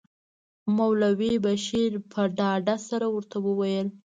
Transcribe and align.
مولوي 0.75 1.33
بشیر 1.45 1.91
په 2.11 2.21
ډاډ 2.37 2.67
سره 2.89 3.07
ورته 3.15 3.37
وویل. 3.47 3.87